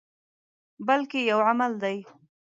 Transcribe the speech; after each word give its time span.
بلکې 0.87 1.19
یو 1.31 1.39
عمل 1.49 1.71
دی. 1.83 1.97